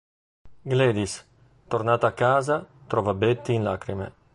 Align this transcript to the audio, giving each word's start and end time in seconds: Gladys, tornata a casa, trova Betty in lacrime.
Gladys, 0.65 1.23
tornata 1.67 2.07
a 2.07 2.11
casa, 2.13 2.65
trova 2.87 3.13
Betty 3.13 3.53
in 3.53 3.61
lacrime. 3.61 4.11